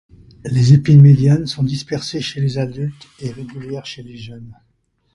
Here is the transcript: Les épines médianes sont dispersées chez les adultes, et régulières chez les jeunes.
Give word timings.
Les 0.45 0.73
épines 0.73 0.99
médianes 1.03 1.45
sont 1.45 1.61
dispersées 1.61 2.21
chez 2.21 2.41
les 2.41 2.57
adultes, 2.57 3.07
et 3.19 3.29
régulières 3.29 3.85
chez 3.85 4.01
les 4.01 4.17
jeunes. 4.17 4.51